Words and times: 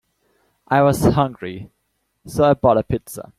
I 0.67 0.81
was 0.81 1.03
hungry, 1.03 1.69
so 2.25 2.45
I 2.45 2.55
bought 2.55 2.77
a 2.79 2.83
pizza. 2.83 3.29